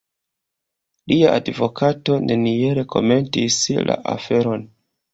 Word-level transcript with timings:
Lia 1.11 1.35
advokato 1.41 2.17
neniel 2.31 2.83
komentis 2.97 3.63
la 3.91 4.03
aferon. 4.19 4.71